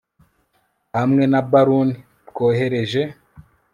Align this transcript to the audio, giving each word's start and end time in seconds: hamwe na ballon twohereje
hamwe 0.97 1.23
na 1.31 1.41
ballon 1.51 1.89
twohereje 2.29 3.01